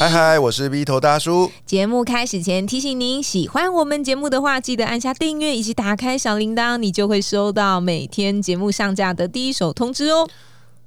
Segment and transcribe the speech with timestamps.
[0.00, 1.52] 嗨嗨，我是 V 头大叔。
[1.66, 10.26] 节目开始前提醒您，喜欢我们节目的话，记得按下订阅以及打开小铃铛，你就会收到每天节目上架的第一手通知哦。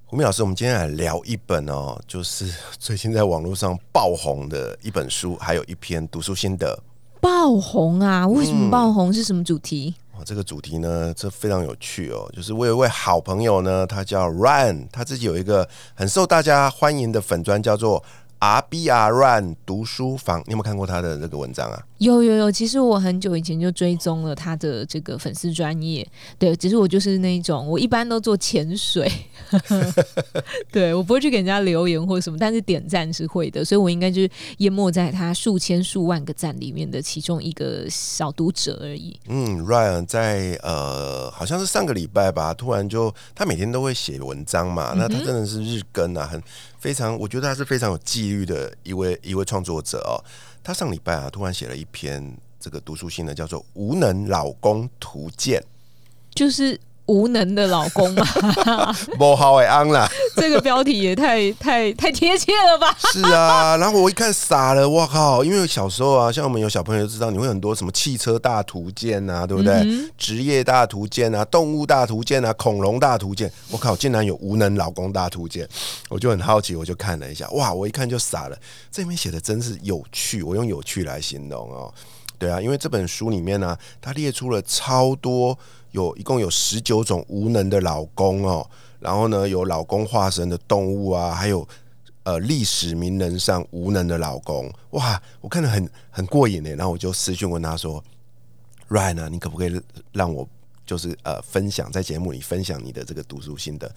[0.06, 6.82] 胡明老师，我们今天来聊一本哦，就是最近在网络上爆红的一本书，还有一篇读书心得。
[7.22, 8.28] 爆红啊？
[8.28, 9.14] 为什么爆红？
[9.14, 9.94] 是什么主题？
[10.16, 12.28] 哦这个主题呢，这非常有趣哦。
[12.36, 18.04] 就是我有一位好朋友呢，他叫 Ryan，他自己有一个很受大家欢迎的粉砖，叫做。
[18.44, 21.82] R B R Run 读书房，你有没有看过他的那个文章啊？
[22.00, 26.06] 有有有，其实我很久以前就追踪了他的这个粉丝专业，
[26.38, 29.10] 对，只是我就是那种，我一般都做潜水，
[30.70, 39.18] 对我不会去给人家留言或什么，但是点赞是会的，所以我应该就是淹没在他数千数万个赞里面的其中一个小读者而已。
[39.30, 46.44] 嗯，Ryan 在呃，好像是上个礼拜吧，突然就他每天都会写文章嘛，那他真的是日更啊，很。
[46.84, 50.20] 非常，我觉得他是非常有纪律的一位一位创作者哦。
[50.62, 52.22] 他上礼拜啊，突然写了一篇
[52.60, 55.62] 这个读书信呢，叫做《无能老公图鉴》，
[56.36, 56.78] 就是。
[57.08, 58.26] 无能的老公嘛，
[59.20, 62.96] 不好哎，安啦， 这个标题也太太太贴切了吧？
[63.12, 65.44] 是啊，然后我一看傻了，我靠！
[65.44, 69.86] 因为小时候啊，像我们有小朋友就知道，你会很多什么汽车大图鉴啊，对不对？
[70.18, 75.68] 职业大图鉴啊，动物大图鉴啊，恐龙大图鉴，我靠，竟然有无能老公大图鉴，
[76.10, 78.58] 我就很好奇，我就看了一下，哇，我一看就傻了，
[78.90, 81.94] 这里面写的真是有趣，我用有趣来形容哦。
[82.40, 85.58] 对啊，因为这本书里面呢，它列出了超多，
[85.94, 91.68] 有一共有十九种无能的老公哦，然后呢，有老公化身的动物啊，还有
[92.24, 96.70] 呃历史名人上无能的老公，哇，我看得很很过瘾呢。
[96.72, 98.04] 然后我就私讯问他说
[98.90, 100.48] ：“Ryan 啊，你可不可以让我
[100.86, 103.90] 就是呃分享在节目里分享你的这个读书心得？”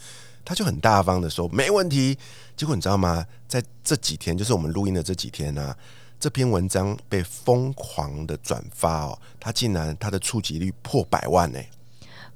[0.45, 2.17] 他就很大方的说：“没问题。”
[2.57, 3.27] 结果你知道吗？
[3.49, 5.75] 在这几天，就是我们录音的这几天呢。
[6.19, 11.59] 这篇文章被疯狂的转发哦，他竟然他的触及率破百万呢！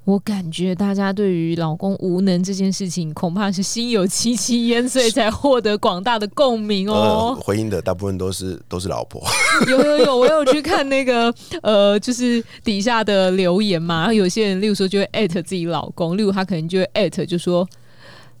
[0.03, 7.37] 我感觉大家对于老公无能这件事情，恐怕是心有戚戚焉，所以才获得广大的共鸣哦。
[7.41, 9.21] 回应的大部分都是都是老婆。
[9.69, 17.67] 有有有，我有去看那个呃，就是底下的留言嘛，然后有些人例如说就会艾特自己老公，例如他可能就会艾特就说。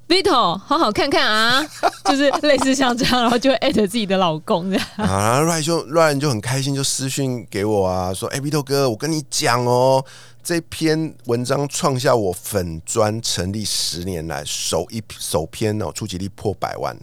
[0.07, 1.65] Vito，好好看看啊，
[2.03, 4.85] 就是类似像这样，然后就艾特自己的老公这样。
[4.97, 10.03] 啊，Ryan 就 Ryan 就很开心，就私讯给我啊，说：“哎，Vito 哥，我跟你讲哦，
[10.43, 16.97] 这篇文章创下我粉专成立十年来首一首篇哦，触及力破百万。”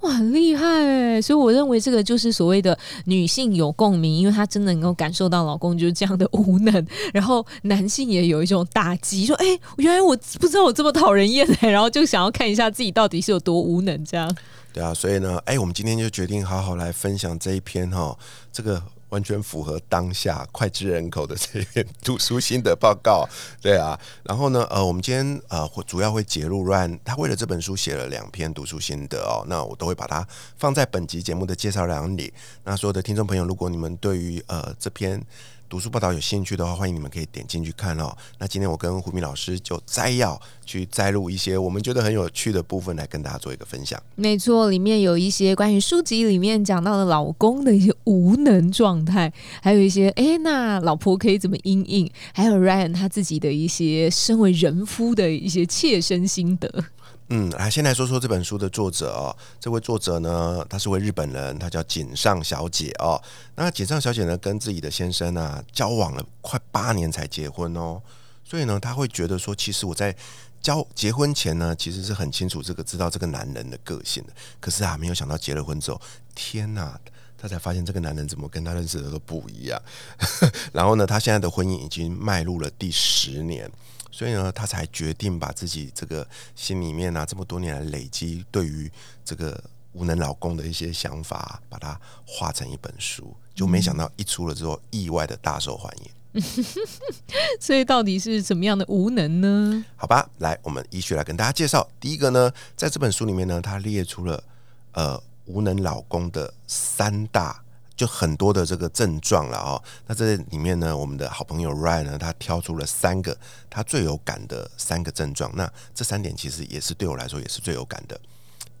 [0.00, 1.22] 哇，很厉害哎！
[1.22, 14.30] 所以我认为这个就是所谓的女性有共鸣，因为她真的能够感受到老公就是这样的无能，然后男性也有一种打击，说：“哎，原来我不知道我这么讨人厌哎！” 然后就想要看一下自己到底是有多无能这样。
[14.74, 18.14] 对啊，所以呢，哎，我们今天就决定好好来分享这一篇哈，
[18.52, 18.82] 这个。
[19.14, 23.24] 完全符合当下脍炙人口的这篇读书心得报告，
[23.62, 23.96] 对啊。
[24.24, 29.44] 然后呢，呃，我们今天呃会主要会揭露 Ryan，他为了这本书写了两篇读书心得哦。
[29.46, 30.26] 那我都会把它
[30.58, 32.34] 放在本集节目的介绍栏里。
[32.64, 35.24] 那所有的听众朋友，如果你们对于呃这篇。
[35.68, 38.16] 读书报道有兴趣的话，欢迎你们可以点进去看哦。
[38.38, 44.00] 那今天我跟胡明老师就摘要去摘录一些我们觉得很有趣的部分，来跟大家做一个分享。
[44.14, 52.08] 没错，里面有一些关于书籍里面讲到的老公的一些无能状态，还有一些哎，那老婆可以怎么应应？
[52.32, 56.84] 还有 Ryan 他自己的一些身为人夫的一些切身心得。
[57.28, 59.34] 嗯，来先来说说这本书的作者哦。
[59.58, 63.20] 这位作者呢，她是位日本人，她叫井上小姐哦。
[63.54, 68.00] 那井上小姐呢，跟自己的先生啊交往了快八年才结婚哦。
[68.44, 70.14] 所以呢，她会觉得说，其实我在
[70.60, 74.32] 交结婚前呢，其实是很清楚这个知道这个男人的个性的。
[74.60, 75.98] 可是啊，没有想到结了婚之后，
[76.34, 77.00] 天哪，
[77.38, 79.80] 她才发现这个男人怎么跟她认识的都不一样。
[80.74, 83.70] 然后呢，她现在的婚姻已经迈入了第十年。
[84.14, 86.24] 所以呢，他才决定把自己这个
[86.54, 88.88] 心里面啊，这么多年来累积对于
[89.24, 89.60] 这个
[89.92, 93.34] 无能老公的一些想法，把它画成一本书。
[93.56, 96.42] 就没想到一出了之后，意外的大受欢迎。
[97.58, 99.84] 所以到底是怎么样的无能呢？
[99.96, 101.88] 好吧，来，我们依序来跟大家介绍。
[101.98, 104.44] 第一个呢，在这本书里面呢，他列出了
[104.92, 107.63] 呃无能老公的三大
[107.96, 109.82] 就很多的这个症状了哦。
[110.06, 113.36] 那这里面呢，我们的好朋友 Ryan 呢，他挑出了三个
[113.68, 115.50] 他最有感的三个症状。
[115.54, 118.20] 那这三点其实也是对我来说也是最有感的。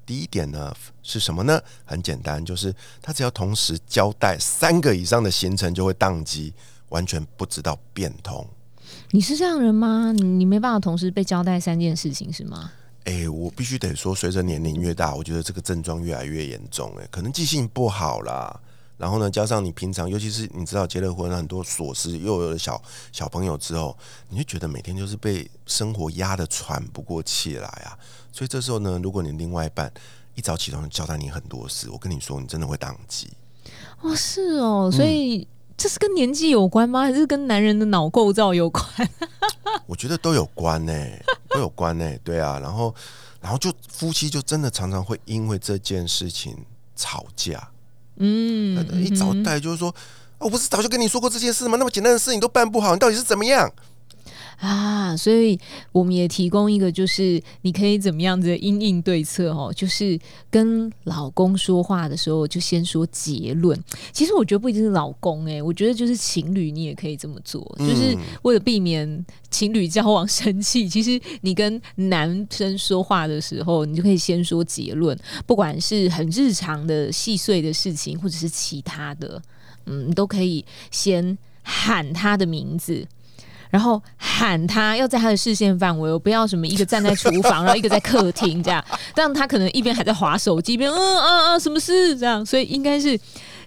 [0.06, 1.58] 第一点呢是什么呢？
[1.84, 6.52] 很简单，就是他只要同时交代三个以上的行程，就会宕机，
[6.90, 8.46] 完全不知道变通。
[9.12, 10.12] 你是这样人吗？
[10.12, 12.70] 你没办法同时被交代三件事情是吗？
[13.04, 16.94] 哎，我必须得说，随着年龄越大，我觉得这个症状越来越严重。
[16.98, 18.60] 哎，可能记性不好啦，
[18.96, 22.80] 然后呢，加上你平常，尤其是你知道结了婚，很多琐事，又有了小
[23.12, 23.96] 小朋友之后，
[24.28, 27.98] 你就觉得每天就是被生活压得喘不过气来啊。
[28.32, 29.92] 所以这时候呢，如果你另外一半
[30.34, 33.30] 一早起床交代你很多事，我跟你说，你真的会宕机。
[34.00, 35.46] 哦，是哦，所以
[35.76, 37.02] 这是跟年纪有关吗？
[37.02, 38.84] 还是跟男人的脑构造有关？
[39.86, 40.92] 我觉得都有关呢。
[41.48, 42.92] 都有关呢，对啊，然后，
[43.40, 46.56] 然后就夫妻就真的常常会因为这件事情
[46.96, 47.70] 吵架。
[48.16, 49.94] 嗯，一早带就是说，
[50.38, 51.76] 我不是早就跟你说过这件事吗？
[51.78, 53.70] 那么简单的事情都办不好，你到底是怎么样？
[54.58, 55.58] 啊，所以
[55.92, 60.18] 我们也提供一个，就是你可以怎么样子的应应对策哦，就是
[60.50, 63.78] 跟老公说话的时候，就先说结论。
[64.12, 70.88] 其实我觉得不一定是老公哎，我觉得就是情侣，你也可以这么做，就是为了避免情侣交往生气。
[70.94, 79.42] 其实你跟男生说话的时候，你就可以先说结论，不管是很日常的细碎的事情，或者是其他的，
[79.86, 83.06] 嗯，都可以先喊他的名字。
[83.74, 88.84] 然后喊他要在他的视线范围，我不要什么一个站在厨房，然后一个在客厅这样，
[89.16, 93.18] 但他可能一边还在划手机，一边嗯嗯嗯什么事这样，所以应该是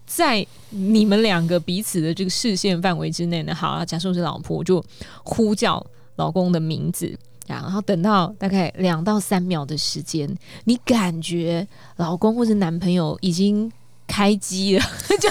[0.05, 3.53] 在你们两个彼此的这个视线范围之内呢。
[3.53, 4.81] 好，假设我是老婆，就
[5.23, 7.13] 呼叫老公的名字，
[7.45, 10.33] 然后等到大概两到三秒的时间，
[10.63, 11.67] 你感觉
[11.97, 13.69] 老公或者男朋友已经
[14.07, 14.85] 开机了，
[15.19, 15.29] 就。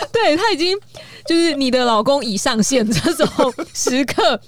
[0.12, 0.76] 对他已经
[1.26, 4.40] 就是你的老公已上线这种时刻，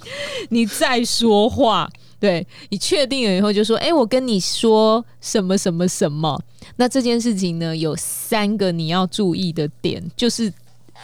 [0.50, 6.40] 你再说话，对你确定了以后就说：“哎，我跟你说什么什么什么。”
[6.76, 10.52] 那这件事情呢，有三个你要注意的点，就是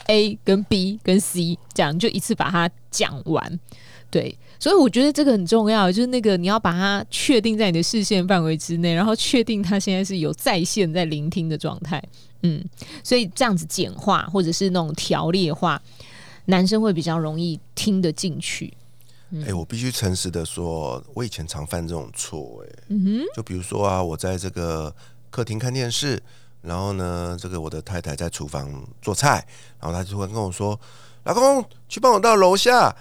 [0.06, 3.60] A 跟 B 跟 C 这样，就一次把它讲完。
[4.10, 12.02] 对，所以我觉得这个很重要，就是那个你要把它确定在你的视线范围之内，然后确定他现在是有在线在聆听的状态。
[12.43, 12.64] 嗯，
[13.02, 15.81] 所以这样子简化或者是那种条列化，
[16.46, 18.73] 男生会比较容易听得进去。
[19.46, 22.64] 哎，我必须诚实的说，我以前常犯这种错。
[22.64, 24.94] 哎，嗯哼，就比如说啊，我在这个
[25.31, 26.19] 客厅看电视，
[26.62, 28.70] 然后呢，这个我的太太在厨房
[29.02, 29.46] 做菜，
[29.79, 30.81] 然后她就会跟我说
[31.25, 32.96] ：“老公，去帮我到楼下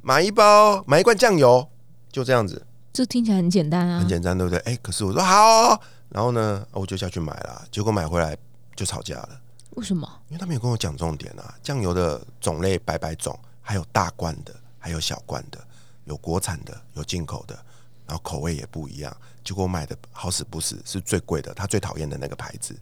[0.00, 1.68] 买一包买一罐酱油。”
[2.10, 4.58] 就这样子，这听起来很简单啊，很简单，对不对？
[4.60, 5.80] 哎，可是我说好。
[6.12, 8.36] 然后呢，我就下去买了，结果买回来
[8.76, 9.40] 就吵架了。
[9.70, 10.06] 为什么？
[10.28, 11.54] 因为他没有跟我讲重点啊。
[11.62, 15.58] 酱油的种类百百种，还有大罐的，还有小罐的，
[16.04, 17.54] 有国产的，有进口的，
[18.06, 19.16] 然后口味也不一样。
[19.42, 22.76] 结果我买的好死不死是最贵的，他最讨厌的那个牌子。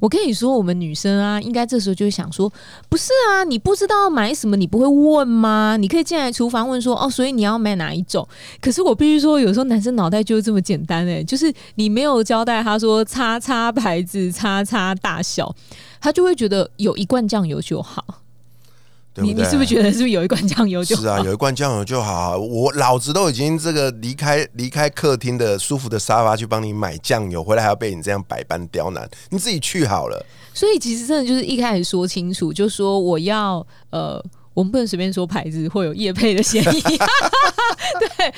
[0.00, 2.52] 我跟你说，我们女生啊，应该这时候就会想说，
[2.88, 5.76] 不是啊，你不知道买什么，你不会问吗？
[5.78, 8.26] 你可以进来厨房问说，哦，所以你要买哪一种？
[8.60, 15.54] 可是我必须说，有时候男生脑袋就是这么简单哎， 就是你没有交代他说，叉叉牌子，叉叉大小，
[16.00, 18.21] 他就会觉得有一罐酱油就好。
[19.16, 20.96] 你你是不是觉得是不是有一罐酱油就？
[20.96, 22.38] 是啊，有一罐酱油就好。
[22.38, 30.24] 我老子都已经这个离开离开客厅的舒服的沙发去帮你买酱油，回来还要被你这样百般刁难，你自己去好了。
[30.54, 34.18] 所以其实真的就是一开始说清楚，就说我要呃，
[34.54, 36.80] 我们不能随便说牌子，会有叶配的嫌疑。
[36.80, 38.34] 对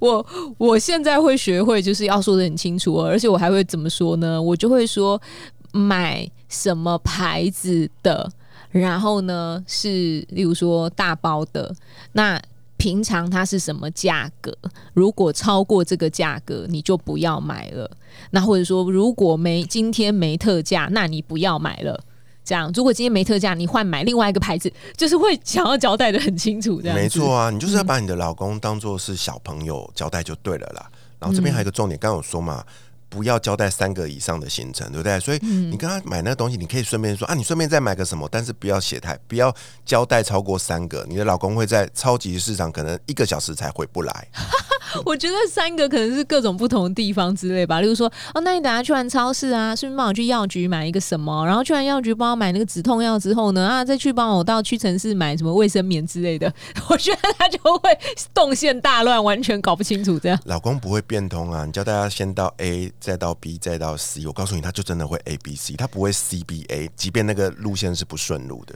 [0.00, 0.24] 我
[0.58, 4.40] 我现在会学会就是要说的很清楚，而且我还会怎么说呢？
[4.40, 5.20] 我就会说
[5.72, 8.30] 买什么牌子的。
[8.70, 11.74] 然后呢，是例如说大包的，
[12.12, 12.40] 那
[12.76, 14.52] 平常它是什么价格？
[14.92, 17.88] 如果超过这个价格，你就不要买了。
[18.30, 21.98] 那或者说，如果没今天没特价，那你不要买了。
[22.44, 26.82] 这样，如果今天没特价，你换买另外一个牌子，就是会想要交代的很清楚。
[26.82, 30.90] 这样没错啊，你就是要把你的老公当做是小朋友交代就对了啦。
[31.20, 32.62] 然后这边还有一个重点，刚刚有说嘛。
[33.14, 35.20] 不要交代三个以上的行程，对不对？
[35.20, 39.54] 所以你跟他买那个东西，你可以顺便说啊，你顺便再买个什么，但是不要写太，不要
[39.86, 41.06] 交代超过三个。
[41.08, 44.28] 你的老公会在超级市场可能一个小时才回不来。
[45.04, 56.52] 我觉得三个可能是各种不同的地方之类吧，例如说哦，那你等下去完超市啊，顺便帮我去药局买一个什么，然后去完药局帮我买那个止痛药之后呢，啊，再去帮我到屈臣氏买什么卫生棉之类的。
[56.90, 57.98] 我觉得他就会
[58.32, 60.38] 动线大乱，完全搞不清楚这样。
[60.44, 62.92] 老公不会变通啊，你叫大家先到 A。
[63.04, 68.74] 再到 B 再到 C，我告诉你，他就真的会 A B C，他不会 C B A，即便那个路线是不顺路的。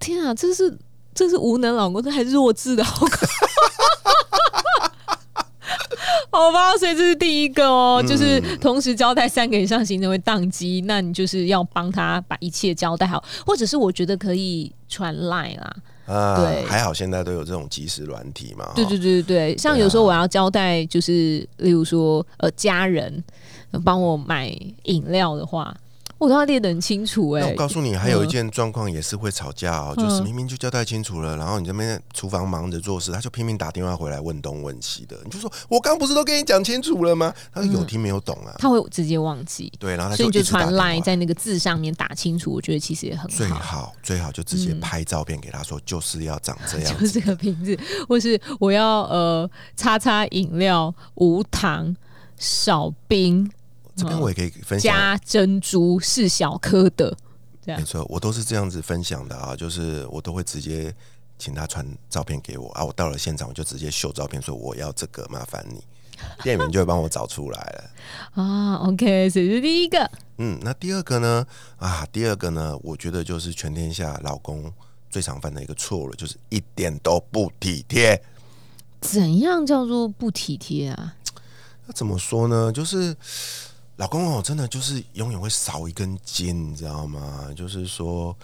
[0.00, 0.76] 天啊，这是
[1.14, 3.08] 这是无能老公，这还是弱智的老公？
[6.32, 15.76] 好吧，所以这是第一个哦，就是同时交代三个以上行程会宕机，那你就是要帮他把一切交代好，或者是我觉得可以传 line 啦。
[16.06, 18.72] 啊，对还好现在都有这种即时软体嘛。
[18.74, 23.22] 对对对对对，像有时候我要交代，就是例如说呃家人
[23.70, 24.48] 呃帮我买
[24.84, 25.74] 饮料的话，
[26.24, 37.32] 我都要列得很清楚哎、那我告诉你，还有一件状况也是会吵架哦，就是明明就交代清楚了，然后你这边厨房忙着做事，他就拼命打电话回来问东问西的，你就说我刚不是都跟你讲清楚了吗？
[37.52, 40.94] 他说有听没有懂啊，他会直接忘记，对，然后他所以你就传一直打电话。
[40.94, 43.36] Line 在那个字上面打清楚，我觉得其实也很好。
[43.36, 43.94] 最好。
[44.02, 47.00] 最好就直接拍照片给他说，就是要长这样子。
[47.00, 47.78] 就是这个瓶子，
[48.08, 51.94] 或是我要呃叉叉饮料无糖
[52.36, 53.50] 少冰
[53.96, 57.16] 这边我也可以分享，加珍珠是小颗的，
[57.66, 60.94] 没错，我都是这样子分享的啊，就是我都会直接
[61.38, 65.82] 请他传照片给我啊，我到了现场我就直接秀照片说我要这个，麻烦你，
[66.42, 67.90] 店员就会帮我找出来了。
[68.42, 68.74] 啊。
[68.76, 70.10] OK，这是第一个。
[70.38, 71.46] 嗯，那第二个呢？
[71.78, 74.72] 啊，第二个呢，我觉得就是全天下老公
[75.08, 78.20] 最常犯的一个错误了，就是一点都不体贴。
[79.00, 81.14] 怎样叫做不体贴啊？
[81.86, 82.72] 那怎么说呢？
[82.72, 83.14] 就是
[83.96, 87.48] 老公哦，真的就是永远会少一根筋，你知道吗？
[87.54, 88.36] 就是说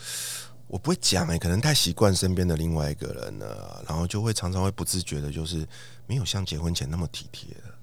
[0.69, 5.67] 我不会讲哎、可能太习惯身边的另外一个人了，然后就会常常会不自觉的，就是
[6.07, 7.75] 没有像结婚前那么体贴了。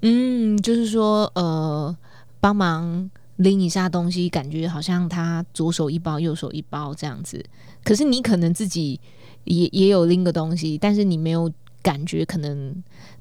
[0.00, 1.94] 嗯，就是说呃，
[2.40, 7.44] 帮忙拎一下东西，感觉好像他左手一包，右手一包这样子。
[7.84, 8.98] 可是你可能自己
[9.44, 12.74] 也也有拎个东西，但是你没有感觉，可能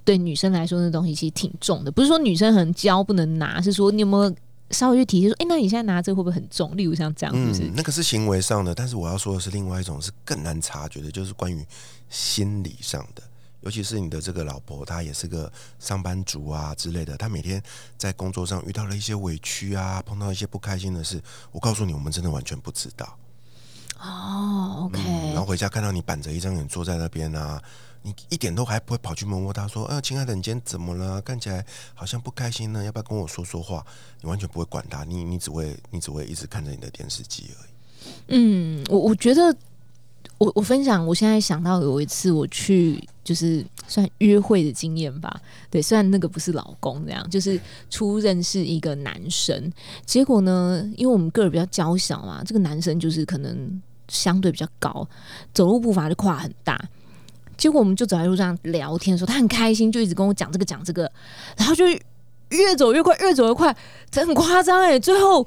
[0.06, 1.92] 对女生来说那东西其实挺重的。
[1.92, 4.36] 不是说女生很娇不能拿，是说你有没有
[4.70, 6.78] 稍微去体贴说，哎、那你现在拿这个会不会很重？
[6.78, 7.64] 例如像这样，是不是？
[7.64, 11.66] 嗯，那个是行为上的，但是我要说的是另外一种是更难察觉的，就是关于
[12.10, 13.24] 心理上的。
[13.62, 17.62] 尤其是你的这个老婆，她也是个上班族啊之类的，她每天
[17.96, 23.18] 在工作上遇到了一些委屈啊，碰到一些不开心的事，我告诉你，我们真的完全不知道。
[24.00, 27.62] 哦，OK，、嗯，然后回家看到你板着一张脸坐在那边啊，
[28.04, 31.22] 你一点都还不会跑去摸摸他，说：“呃，亲爱的，你今天怎么了？
[31.22, 33.86] 看起来好像不开心呢，要不要跟我说说话？”
[34.22, 37.70] 你完全不会管他，你你只会你只会一直看着你的电视机而已。
[38.30, 39.56] 嗯，我我觉得，
[40.40, 45.40] 我我分享，我现在想到有一次我去就是算约会的经验吧，
[45.70, 47.60] 对，虽然那个不是老公这样，就是
[47.92, 49.72] 初认识一个男生，
[50.06, 55.08] 结果呢，因为我们个儿比较娇小嘛，这个男生就是可能相对比较高，
[55.54, 56.84] 走路步伐就跨很大。
[57.62, 61.04] 结果我们就走在路上聊天的时候，他很开心，就一直跟我讲这个讲这个，
[61.56, 61.86] 然后就
[62.50, 63.76] 越走越快，越走越快，
[64.10, 65.00] 这很夸张哎。
[65.00, 65.46] 最后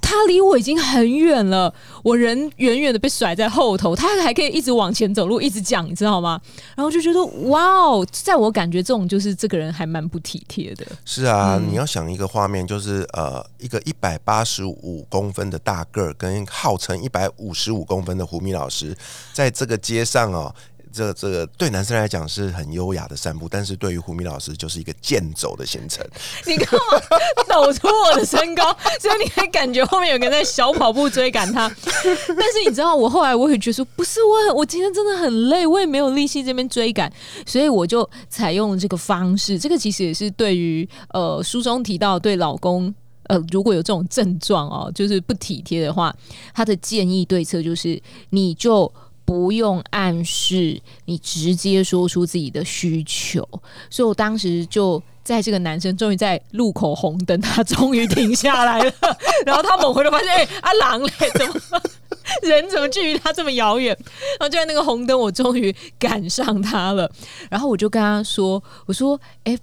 [0.00, 6.40] 他离我已经很远了，我人远远的被甩在后头，他还可以一直往前走路，一直讲，你知道吗？
[6.74, 10.86] 然后就觉得哇哦，在我感觉这种就是这个人还蛮不体贴的。
[11.04, 18.96] 是啊，嗯你要想一个画面，就是呃，一个一百八十五公分的大个儿，跟号称一百五十五公分的胡米老师，
[19.34, 20.54] 在这个街上哦。
[20.94, 26.06] 这这个对男生来讲是很优雅的散步，但是对于胡米老师就是一个健走的行程。
[26.46, 27.00] 你干嘛
[27.48, 28.74] 抖出我的身高？
[29.00, 31.68] 所以你会感觉后面有个人在小跑步追赶他。
[31.78, 37.12] 但是你知道，我后来我也觉得说，不是我，我今天真的很累，我也没有力气这边追赶，
[37.44, 39.58] 所以我就采用了这个方式。
[39.58, 42.94] 这个其实也是对于呃书中提到对老公。
[43.26, 46.14] 呃，如果有这种症状哦，就是不体贴的话，
[46.52, 47.98] 他的建议对策就是，
[48.28, 48.84] 你就
[49.24, 53.46] 不用暗示，你直接说出自己的需求。
[53.90, 58.92] 所以我当时就在这个男生终于在路口红灯，他终于停下来了，
[59.46, 61.54] 然后他猛回头发现，哎、阿郎嘞，怎么
[62.42, 63.96] 人怎么距离他这么遥远？
[64.38, 67.10] 然后就在那个红灯，我终于赶上他了。
[67.50, 69.56] 然后我就跟他说：“我说，哎、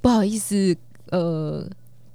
[0.00, 0.76] 不好意思，
[1.10, 1.66] 呃。”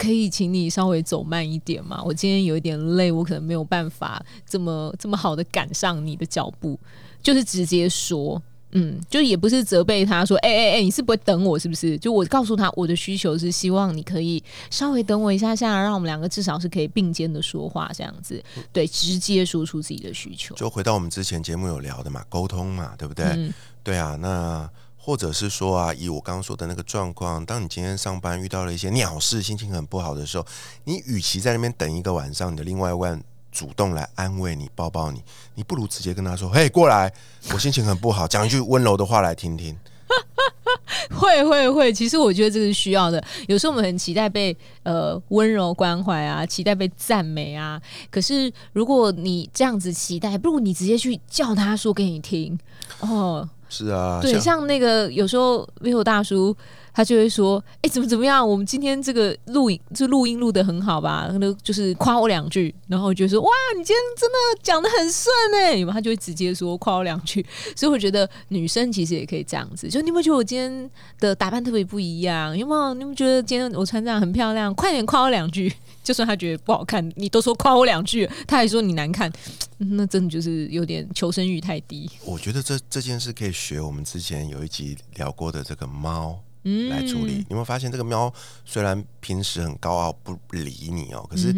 [0.03, 2.03] 可以请你稍微走慢一点吗？
[2.03, 6.77] 我今天有一点累，我可能没有办法这么这么好的赶上你的脚步，
[7.21, 8.41] 就是直接说，
[8.71, 11.97] 嗯，就也不是责备他说，哎哎哎，你是不会等我是不是？
[11.97, 18.43] 就我告诉他我的需求是希望你可以稍微等我一下下，让我们两个至少是可以并肩的说话这样子，
[18.73, 20.53] 对，直接说出自己的需求。
[20.55, 23.25] 就回到我们之前节目有聊的嘛，沟通嘛，对不对？
[23.27, 23.53] 嗯
[23.85, 24.69] 对啊，那
[25.05, 30.45] 或者是说啊，以我刚刚说的那个状况，当你今天上班遇到了一些鸟事，心情很不好的时候，
[30.85, 35.21] 你与其在那边等一个晚上，你的另外一半主动来安慰你、抱抱你，
[35.55, 37.13] 你不如直接跟他说：“嘿，过来，
[37.51, 39.77] 我心情很不好，讲一句温柔的话来听听。
[41.11, 43.21] ”会会会，其实我觉得这是需要的。
[43.49, 47.81] 有时候我们很期待被呃温柔关怀啊，期待被赞美啊。
[48.09, 52.57] 可是如果你这样子期待，不如你直接去叫他说给你听
[53.01, 53.49] 哦。
[53.73, 56.55] 是啊，对，像那个有时候 vivo 大叔。
[56.93, 58.47] 他就会说：“哎，怎么怎么样？
[58.47, 61.27] 我们今天这个录影，这录音录的很好吧？
[61.39, 65.83] 那就是夸我两句，然后就说：哇，你今天真的讲的很顺哎！
[65.91, 67.43] 他就会直接说夸我两句。
[67.75, 72.55] 所以我觉得女生其实也可以这样子，就你有没有觉得我今天的打扮特别不一样？
[72.55, 72.93] 有没有？
[72.93, 74.73] 你们觉得今天我穿这样很漂亮？
[74.75, 75.73] 快点夸我两句！
[76.03, 79.31] 就算他觉得不好看，你都说夸我两句，他还说你难看，
[79.77, 82.09] 那真的就是有点求生欲太低。
[82.25, 91.53] 我觉得这这件事可以学我们之前有一集聊过的这个猫。”来处理，你有没有发现这个喵虽然平时很高傲不理你哦，可是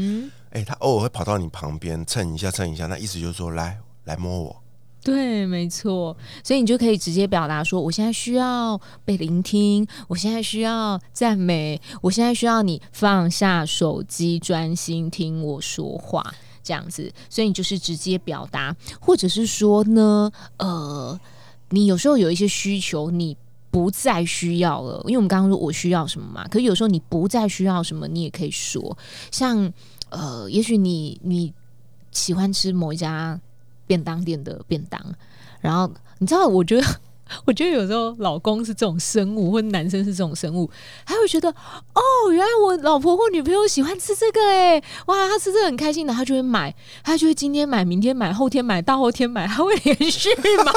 [0.49, 4.61] 哎，它偶尔会跑到你旁边蹭一下蹭一下，那意思就是说来来摸我。
[5.03, 16.33] 对，没错，所以你就可以直接表达说，我现在需要被聆听，我现在需要赞美，我现在需要你放下手机，专心听我说话，
[16.63, 17.13] 这样子。
[17.29, 21.19] 所以你就是直接表达，或者是说呢，呃，
[21.69, 23.37] 你有时候有一些需求，你。
[23.75, 28.97] 不再需要了，因为我们刚刚说我需要什么嘛，可是有时候你不再需要什么，你也可以说，
[29.31, 29.69] 像
[30.11, 31.53] 呃，也许你你
[32.11, 33.37] 喜欢吃某一家
[33.85, 34.97] 便当店的便当，
[35.59, 36.87] 然后你知道，我觉得。
[37.45, 40.69] 我觉得有时候老公是这种生物，或者男生是这种生物，
[41.05, 50.43] 他会觉得哦，原来我老婆或女朋友喜欢吃这个，哎，哇，他吃这个很开心的，他就会买，他就会今天买，明天买，后天买，大后天买，他会连续买。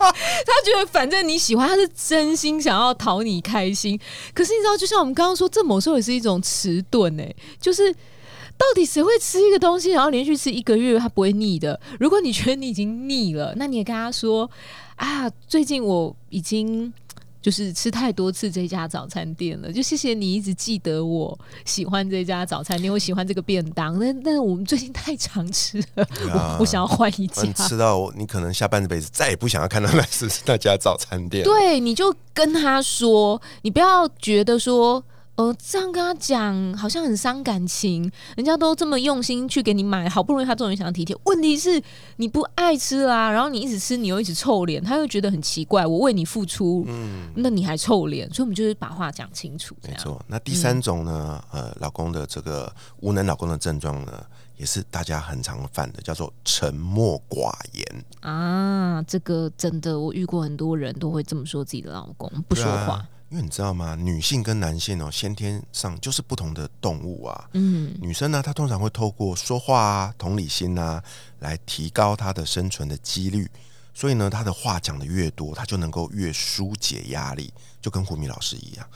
[0.00, 3.98] 他觉得反正你喜欢，他是真心想要讨你开心。
[4.32, 11.80] 可是你知道，就像我们刚刚说，这某时候也是一种迟钝，哎，就是到底谁会吃一个东西，然后连续吃一个月，他不会腻的？
[11.98, 14.48] 如果你觉得你已经腻了，那你也跟他说。
[14.96, 16.92] 啊，最近我已经
[17.40, 23.98] 就是吃太多次这家早餐店了，就谢谢你一直记得我喜欢这家早餐店，我喜欢这个便当。
[23.98, 27.42] 但但我们最近太常吃了，我我想要换一家。
[27.52, 31.44] 吃到你可能下半辈子再也不想要看到那是那家早餐店。
[31.44, 35.04] 对，你就跟他说，你不要觉得说。
[35.42, 41.16] 呃，这样跟他讲好像很伤感情，人家都这么用心去给你买，好不容易他终于想要体贴。
[41.24, 41.82] 问题是
[42.16, 45.84] 你不爱吃啦，然后你一直吃，你又一直臭脸，他又觉得很奇怪。
[45.84, 49.74] 我为你付出，嗯，那你还臭脸，所以我们就是把话讲清楚。
[49.88, 50.24] 没错。
[50.28, 51.42] 那第三种呢？
[51.50, 54.24] 呃，老公的这个无能老公的症状呢，
[54.56, 59.02] 也是大家很常犯的，叫做沉默寡言啊。
[59.08, 63.04] 这个真的，我遇过很多人都会这么说自己的老公，不说话。
[63.32, 63.96] 因为你知道吗？
[63.98, 67.48] 女性跟男性哦，先天上就是不同的动物啊。
[67.54, 71.02] 嗯，女生呢，她通常会透过说话啊、同理心啊，
[71.38, 73.50] 来提高她的生存的几率。
[73.94, 78.86] 所以呢，她的话讲的越多，她就能够越疏解压力，就跟胡米老师一样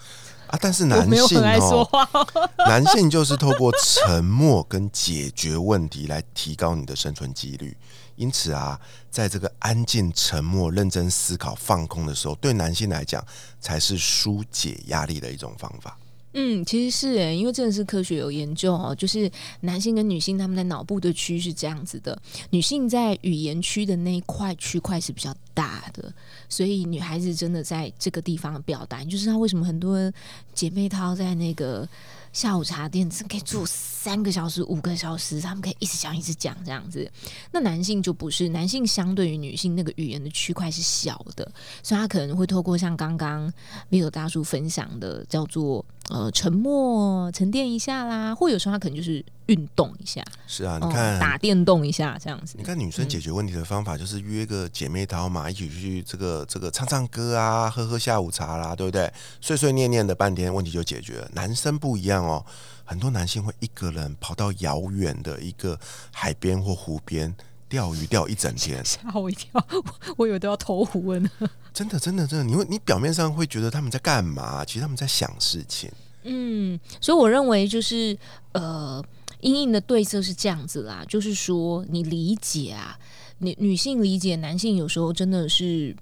[0.49, 0.59] 啊。
[0.61, 1.89] 但是男性哦，
[2.69, 7.75] 男性就是透过沉默跟解决问题来提高你的生存几率。
[8.17, 13.25] 因此啊，在这个安静、沉默、认真思考、放空的时候，对男性来讲，
[13.61, 15.99] 才是疏解压力的一种方法。
[16.39, 26.13] 嗯，其实是诶，因为真的是科学有研究哦，就是男性跟女性他们在脑部的区是这样子的，女性在语言区的那一块区块是比较大的，
[26.49, 30.13] 所以女孩子真的在这个地方表达，就是她为什么很多
[30.53, 31.89] 姐妹淘在那个。
[32.37, 37.11] 下午茶店只可以坐三个小时、五个小时，他们可以一直讲、一直讲这样子。
[37.51, 41.51] 那男性就不是，男性相对于女性那个语言的区块是小的，
[41.83, 43.51] 所以他可能会透过像刚刚
[43.89, 50.23] v i 大叔分享的，叫做呃沉默、沉淀一下啦，或有时候他可能就是运动一下。
[50.47, 52.55] 是啊，你看打电动一下这样子。
[52.59, 59.13] 你看女生解决问题的方法就是约个姐妹淘嘛，一起去这个这个唱唱歌啊，喝喝下午茶啦，对不对？
[59.41, 61.29] 碎碎念念的半天，问题就解决了。
[61.33, 62.25] 男生不一样。
[62.25, 62.45] 哦，
[62.85, 65.79] 很多男性会一个人跑到遥远的一个
[66.13, 67.35] 海边或湖边
[67.69, 69.51] 钓鱼，钓一整天，吓我一跳，
[70.17, 71.31] 我以为都要投湖了呢。
[71.73, 74.65] 真的，真的，真的，你会，你表面上会觉得他们在干嘛？
[74.65, 75.91] 其实他们在想事情。
[76.25, 78.17] 嗯，所以我认为就是
[78.53, 79.05] 呃，
[79.41, 82.99] 阴影的对策是这样子啦，就是说你理解啊，
[83.39, 85.95] 女女性理解男性，有时候真的是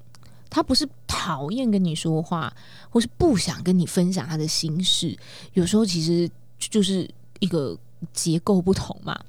[0.49, 2.55] 他不是讨厌跟你说话。
[2.91, 5.19] 或是不想跟你分享他的心事，
[5.55, 7.77] 有时候其实就是一个
[8.13, 9.21] 结构不同嘛。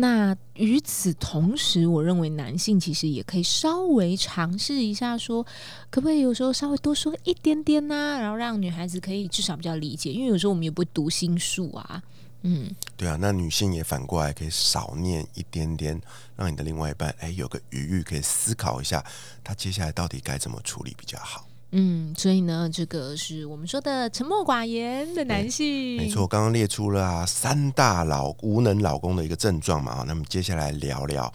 [0.00, 5.44] 那与此同时，我认为男性其实也可以稍微尝试一下，说
[5.90, 8.18] 可不可以有时候稍微多说一点点呢？
[8.20, 12.02] 然后让女孩子可以至少比较理解，因为有时候我们也不会读心术啊。
[12.42, 16.00] 嗯，对啊，那女性也反过来可以少念一点点，
[16.36, 19.04] 让你的另外一半哎有个余裕可以思考一下，
[19.42, 21.47] 他接下来到底该怎么处理比较好。
[21.70, 25.98] 嗯，所以呢，这个是我们说的沉默寡言的男性。
[25.98, 31.30] 没错，刚刚列出了啊三大老无能老公的一个症状嘛啊，那么接下来聊聊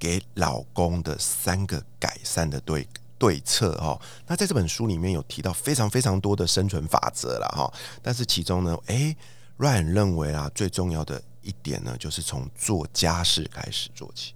[0.00, 2.84] 给老公的三个改善的对
[3.18, 4.00] 对策哦。
[4.26, 7.72] 那在这本书里面有提到非常非常多的生存法则了哈，
[8.02, 9.14] 但是其中呢，哎
[9.58, 14.34] ，Ryan 认为啊，最重要的一点呢，就是从做家事开始做起。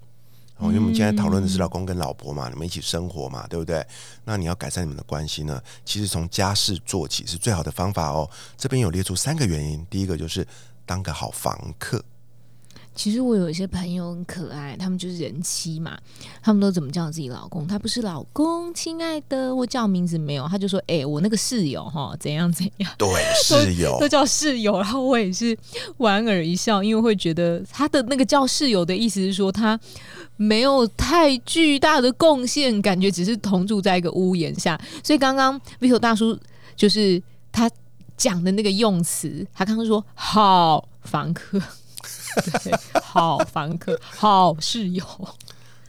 [0.59, 3.87] 哦，因为我们现在讨论的是老公跟老婆嘛，你们一起生活嘛，对不对？
[4.25, 8.29] 那你要改善你们的关系呢，其实从家事做起是最好的方法哦。
[8.57, 10.47] 这边有列出三个原因，第一个就是
[10.87, 12.03] 当个好房客。
[12.97, 15.97] 其实我有一些朋友很可爱，他们就是人妻嘛，
[16.43, 17.67] 他们都怎么叫自己老公？
[17.67, 23.09] 他不是老公，亲爱的，我叫名字没有，他就说：“哎，我那个室友哈，怎样怎样。”对，
[23.45, 24.79] 室友都叫室友。
[24.79, 25.57] 然后我也是
[25.99, 29.79] 莞尔一笑，因为会觉得他的那个叫室友的意思是说他
[30.37, 34.81] 没有太巨大的贡献，感觉只是同住在一个屋檐下。
[35.05, 36.39] 所以刚刚 Vito 大叔
[36.75, 37.71] 就是他
[38.17, 41.61] 讲的那个用词，他刚刚说好房客。
[42.62, 45.05] 对，好房客，好室友。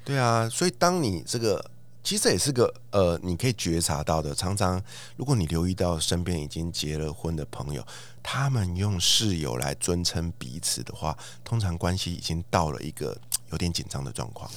[0.04, 1.64] 对啊，所以当你这个，
[2.04, 4.34] 其实也是个呃，你可以觉察到的。
[4.34, 4.82] 常常，
[5.18, 7.86] 如果你留意到身边已经结了婚的朋友，
[8.24, 13.18] 他们用室友来尊称彼此的话，通常关系已经到了一个
[13.52, 14.50] 有点紧张的状况。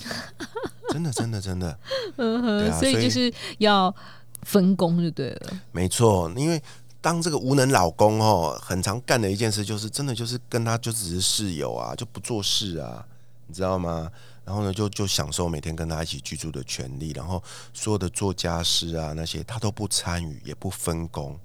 [0.90, 1.78] 真的，真的，真的。
[2.16, 3.92] 嗯哼，所以就是要
[4.42, 5.60] 分工就对了。
[5.72, 6.62] 没错，因为。
[7.00, 13.06] 当这个无能老公哦，很常干的一件事就是，真的就是跟他就只是室友啊，就不做事啊，
[13.46, 14.10] 你知道吗？
[14.44, 21.38] 然后呢，就就享受每天跟他一起居住的权利，然后所有的做家事啊那些他都不参与，也不分工，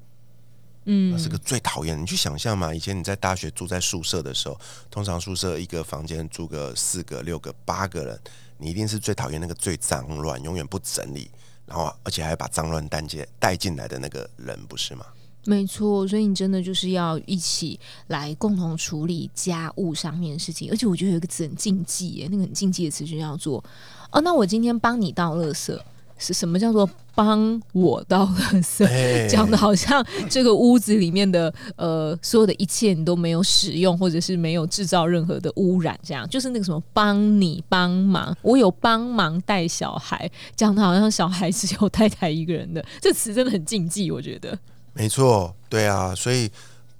[0.85, 2.01] 嗯，那是个最讨厌。
[2.01, 8.19] 你去想象嘛，以前你在大学住在宿舍的时候，通常宿舍一个房间住个四个、六个、八个人，
[8.57, 11.29] 你一定是最讨厌那个最脏乱、永远不整理，
[11.65, 15.05] 然后而且还把脏乱带进带进来的那个人，不是吗？
[15.45, 23.63] 没错，所以你真的就是要一起来共同处理家务上面的事情，而且我觉得有一个词很禁忌耶，那个很禁忌的词就叫做
[24.11, 25.79] 哦，那我今天帮你倒垃圾，
[26.17, 28.85] 是什么叫做帮我倒垃圾？
[29.29, 44.57] 讲的好像这个屋子里面的呃所有的一切你都没有使用，或者是没有制造任何的污染，这样就是那个什么帮你帮忙，我有帮忙带小孩，讲的好像小孩只有太太一个人的，这词真的很禁忌，我觉得。
[44.97, 46.49] 没错，对啊，所以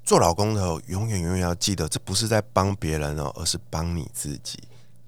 [0.03, 4.59] 做老公的永远永远要记得，这不是在帮别人哦，而是帮你自己，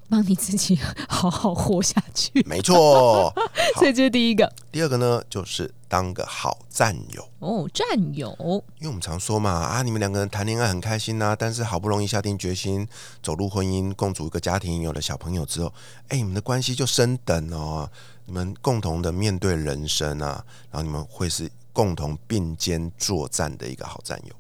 [0.10, 2.42] 帮你自己 好好活下去。
[2.48, 3.34] 没错，
[3.76, 4.50] 所以这是第一个。
[4.72, 8.34] 第二个呢，就是当个好战友哦，战友。
[8.80, 12.88] 因为我们常说嘛，啊，你们两个人谈恋爱很开心呐，但是好不容易下定决心
[13.22, 15.74] 走入婚姻，共组一个家庭，有了小朋友之后，
[16.08, 17.92] 哎，你们的关系就升等哦，
[18.26, 21.52] 你们共同的面对人生啊，然后你们会是。
[21.78, 24.34] 共同并肩作战的一个好战友，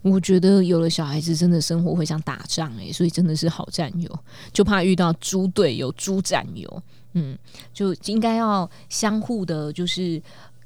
[0.00, 4.08] 我觉得有了小孩子，真的生活会像打仗哎，所以真的是好战友，
[4.52, 6.82] 就怕遇到猪队友、猪战友，
[7.14, 7.36] 嗯，
[7.72, 10.22] 就应该要相互的，就是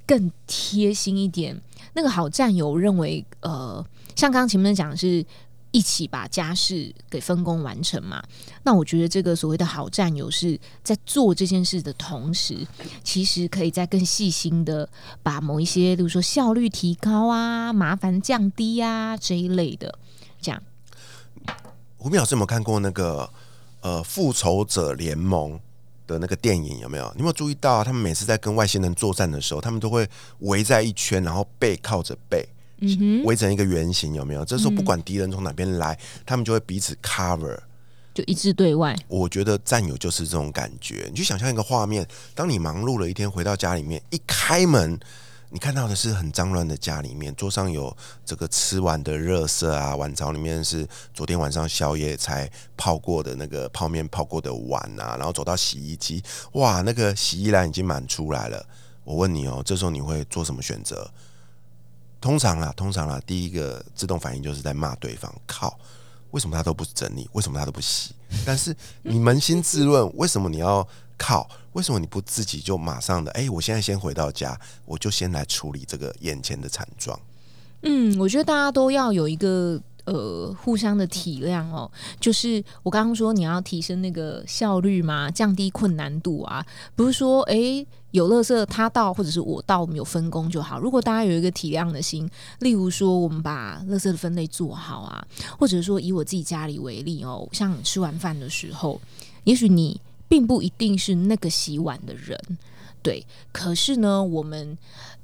[0.07, 1.59] 更贴心一点。
[1.95, 3.83] 那个好战友认为，呃，
[4.15, 5.25] 像刚刚前面讲的是。
[5.71, 8.23] 一起把家事给分工完成嘛？
[8.63, 12.67] 那我觉得这个所谓的好战友是在做这件事的同时，
[13.05, 14.89] 其实可以再更细心的
[15.23, 19.99] 把某一些，比如说效率提高啊、麻烦降低啊这一类的，
[20.41, 20.63] 这样。
[21.97, 23.29] 胡明老师有没有看过那个
[23.81, 25.53] 呃《复仇者联盟》
[26.07, 26.79] 的那个电影？
[26.79, 27.05] 有没有？
[27.15, 32.49] 你有没有注意到，他们每次在跟外星人作战的时候，他们都会围在一圈，然后背靠着背。
[33.25, 34.45] 围成一个圆形，有没有？
[34.45, 37.59] 这时候不管敌人从哪边来，他们就会彼此 cover，
[38.15, 38.97] 就一致对外。
[39.09, 41.07] 我觉得战友就是这种感觉。
[41.11, 44.99] 你就想象一个画面：当你忙碌了一天，回到家里面，一开门，
[45.51, 58.65] 你看到的是很脏乱的家里面，桌上有这个吃完的热色啊，碗槽里面是昨天晚上宵夜才泡过的那个泡面泡过的碗啊，然后走到洗衣机，哇，那个洗衣篮已经满出来了。
[59.05, 61.11] 我问你哦，这时候你会做什么选择？
[62.21, 65.33] 通常啦，通常啦，第一个自动反应就是在骂对方。
[65.47, 65.79] 靠，
[66.33, 67.29] 为什么他都不整理？
[67.33, 68.15] 为什么他都不洗？
[68.45, 71.49] 但是你扪心自问，为什么你要靠？
[71.73, 73.31] 为什么你不自己就马上的？
[73.33, 77.19] 哎，我现在先回到家，我就先来处理这个眼前的惨状。
[77.83, 79.81] 嗯，我觉得大家都要有一个。
[80.09, 86.65] 呃，互相的体谅哦，就是我刚刚说你要提升那个效率嘛，降低困难度啊，
[86.97, 90.79] 不是说诶有乐色他到或者是我到，我们有分工就好。
[90.79, 92.29] 如果大家有一个体谅的心，
[92.61, 95.27] 例如说我们把乐色的分类做好啊，
[95.59, 98.99] 或者说以我自己家里为例哦，像吃完饭的时候，
[99.45, 102.39] 也许你并不一定是那个洗碗的人。
[103.03, 104.77] 对，可是呢，我们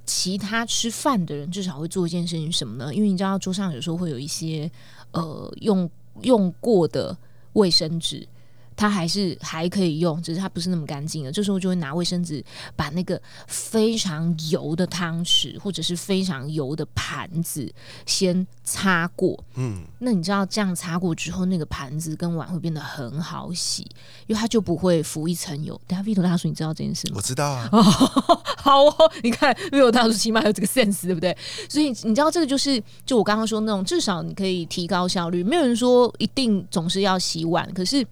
[0.05, 2.95] 其他吃饭的人至少会做一件事情，什么呢？
[2.95, 4.71] 因为你知道桌上有时候会有一些
[5.13, 5.89] 呃用
[6.23, 7.17] 用过的
[7.55, 8.29] 卫生纸。
[8.77, 11.31] 它还是还可以用，只是它不是那么干净了。
[11.31, 17.73] 这时候就会拿卫生纸把那个非常油的汤匙或者是非常油的盘子
[18.07, 19.43] 先擦过。
[19.55, 23.83] 嗯，那你知道这样擦过之后，那个盘子跟碗会变得很好洗，
[24.27, 25.81] 因为它就不会浮一层油。
[25.87, 27.15] 等下 V 头大叔，你知道这件事吗？
[27.17, 27.69] 我知道啊。
[28.59, 31.37] 好哦，你看 V 头大叔起码有这个 sense，对不对？
[31.69, 35.45] 所以你知道这个就是就我刚刚说那种，至少你可以提高效率。
[35.45, 38.05] 没有人说一定总是要洗碗，可是。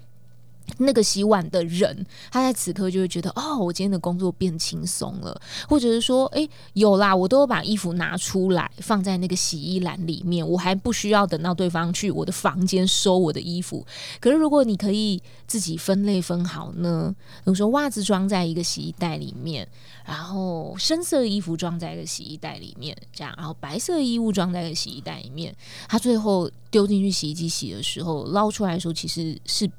[0.78, 13.84] 那个洗碗的人，他在此刻就会觉得，哦，我今天的工作变轻松了，或者是说，诶，有啦，我都把衣服拿出来放在那个洗衣篮里面，我还不需要等到对方去我的房间收我的衣服。
[14.20, 19.66] 可是如果你可以自己分类分好呢，比如说袜子装在一个洗衣袋里面，
[20.04, 25.54] 然后深色衣服装在一个洗衣袋里面，这样，然后白色衣物装在一个洗衣袋里面，
[25.88, 29.70] 他最后丢进去洗衣机洗的时候，捞出来的时候其实是。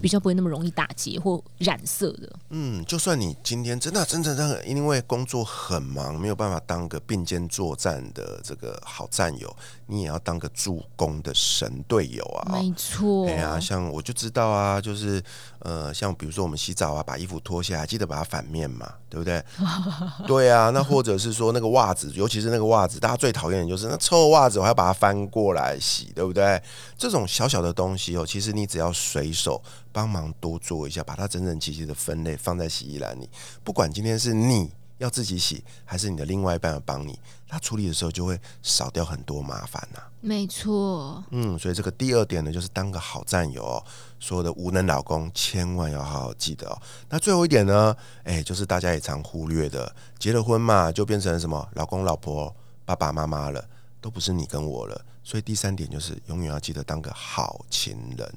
[0.00, 2.32] 比较不会那么容易打结或染色的。
[2.50, 9.54] 嗯，就算你今天真的真真的因为工作很忙，没有办法当个并肩作战的这个好战友，
[9.86, 12.52] 你也要当个助攻的神队友啊！
[12.52, 13.26] 没错。
[13.28, 15.22] 哎呀，像我就知道啊，就是
[15.60, 19.42] 呃，像比如说我们洗澡啊，把衣服脱下来，记得把它反面嘛，对不对？
[20.26, 26.60] 对啊，那或者是说那个袜子，尤其是那个袜子，大家最讨厌的就是那臭袜子，我还要把它翻过来洗，对不对？
[26.96, 29.60] 这种小小的东西哦，其实你只要随手。
[29.92, 33.28] 帮忙多做一下，把它整整齐齐的分类放在洗衣篮里。
[33.64, 40.02] 不管今天是你要自己洗，还是你的另外一半要帮你，他处理的时候就会少掉很多麻烦呐。
[40.20, 41.24] 没错。
[41.30, 43.84] 嗯，所以这个第二点呢，就是当个好战友哦。
[44.18, 46.78] 所有的无能老公千万要好好记得哦。
[47.08, 53.66] 那最后一点呢，哎，就是大家也常忽略的，结了婚嘛，就变成什么老公、老婆、爸爸妈妈了，
[53.98, 55.04] 都不是你跟我了。
[55.24, 58.30] 所以第三点就是永远要记得当个好情人。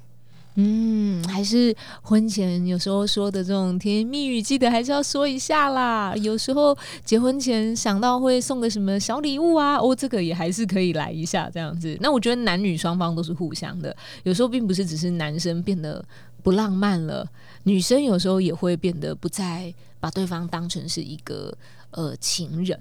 [0.55, 6.15] 嗯，还是婚前有时候说的这种甜言蜜语，记得还是要说一下啦。
[6.17, 11.97] 有时候结婚前想到会送个什么小礼物啊，哦，这个也还是可以来一下这样子。
[12.01, 16.05] 那我觉得男女双方都是互相的，有时候并不是只是男生变得
[16.43, 17.27] 不浪漫了，
[17.63, 21.51] 女生有时候也会变得不再把对方当成是一个
[21.89, 22.79] 呃情人。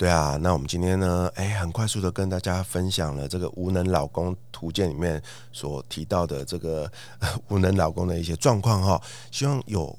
[0.00, 6.90] 对啊，那我们今天呢，哎，很快速的跟大家分享了这个无能老公图鉴里面所提到的这个
[7.48, 8.98] 无能老公的一些状况哈，
[9.30, 9.94] 希望有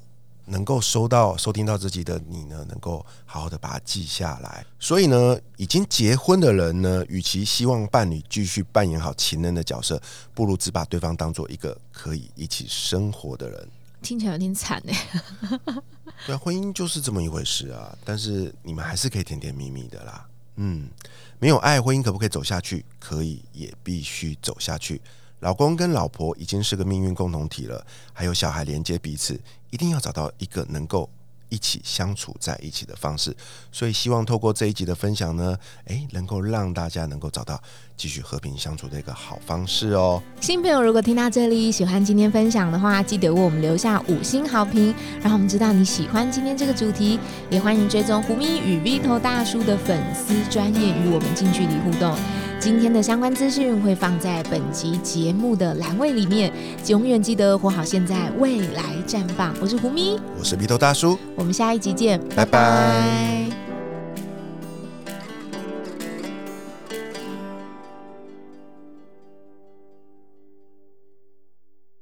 [0.46, 4.66] 能够收到、收听到自己的你呢，能够好好的把它记下来。
[4.80, 10.02] 所以呢，已经结婚的人呢，与其希望伴侣继续扮演好情人的角色，
[10.34, 13.68] 不如只把对方当做一个可以一起生活的人。
[14.02, 15.08] 听起来有点惨哎。
[16.26, 17.96] 对，婚姻就是这么一回事啊。
[18.04, 20.26] 但是你们还是可以甜甜蜜蜜的啦。
[20.56, 20.88] 嗯，
[21.38, 22.84] 没有爱，婚姻可不可以走下去？
[22.98, 25.00] 可以，也必须走下去。
[25.40, 31.08] 老公跟老婆已经是个命运共同体了，还有小孩连接彼此，一定要找到一个能够。
[31.52, 33.36] 一起相处在一起的方式，
[33.70, 37.62] 所以希望透过这一集的分享呢，诶，能够让大家能够找到
[37.94, 40.22] 继续和平相处的一个好方式哦。
[40.40, 47.20] 新朋友如果听到这里喜欢今天分享的话，记得为我们留下五星好评，让我们知道你喜欢今天这个主题。
[47.50, 52.16] 也欢迎追踪胡咪与 V 头大叔的粉丝专业，与我们近距离互动。
[52.62, 56.52] 今天的相关资讯会放在本集节目的栏位里面，
[56.86, 59.52] 永远记得活好现在，未来绽放。
[59.60, 63.51] 我是胡咪，我是鼻头大叔，我们下一集见，拜拜。